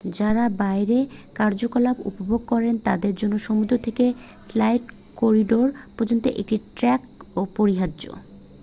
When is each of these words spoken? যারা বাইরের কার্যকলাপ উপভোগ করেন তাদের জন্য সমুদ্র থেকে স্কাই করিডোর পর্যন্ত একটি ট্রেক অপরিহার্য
যারা 0.17 0.43
বাইরের 0.59 1.05
কার্যকলাপ 1.35 1.97
উপভোগ 2.09 2.41
করেন 2.51 2.73
তাদের 2.87 3.13
জন্য 3.15 3.35
সমুদ্র 3.47 3.73
থেকে 3.85 4.05
স্কাই 4.43 4.75
করিডোর 5.17 5.67
পর্যন্ত 5.97 6.25
একটি 6.41 6.57
ট্রেক 6.77 7.01
অপরিহার্য 7.37 8.03